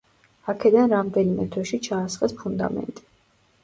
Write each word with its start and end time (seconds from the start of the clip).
აქედან 0.53 0.89
რამდენიმე 0.95 1.47
თვეში 1.53 1.81
ჩაასხეს 1.91 2.37
ფუნდამენტი. 2.43 3.11